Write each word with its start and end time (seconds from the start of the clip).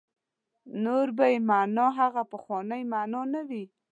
نور 0.83 1.07
به 1.17 1.25
یې 1.33 1.39
معنا 1.49 1.87
هغه 1.99 2.21
پخوانۍ 2.31 2.81
معنا 2.93 3.21
نه 3.33 3.41
وي. 3.49 3.63